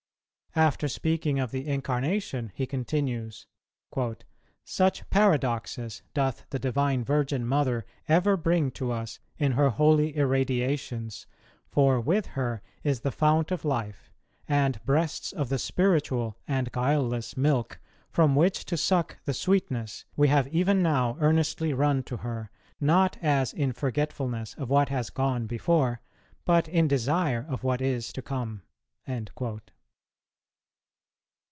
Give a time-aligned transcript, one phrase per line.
[0.53, 3.47] After speaking of the Incarnation, he continues,
[4.65, 11.25] "Such paradoxes doth the Divine Virgin Mother ever bring to us in her holy irradiations,
[11.69, 14.11] for with her is the Fount of Life,
[14.45, 17.79] and breasts of the spiritual and guileless milk;
[18.09, 23.15] from which to suck the sweetness, we have even now earnestly run to her, not
[23.21, 26.01] as in forgetfulness of what has gone before,
[26.43, 28.63] but in desire of what is to come."